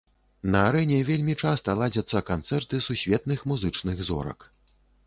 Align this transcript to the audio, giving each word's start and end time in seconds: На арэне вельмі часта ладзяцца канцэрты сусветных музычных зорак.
На 0.53 0.61
арэне 0.69 1.01
вельмі 1.09 1.35
часта 1.45 1.77
ладзяцца 1.83 2.25
канцэрты 2.33 2.83
сусветных 2.87 3.47
музычных 3.55 4.07
зорак. 4.11 4.53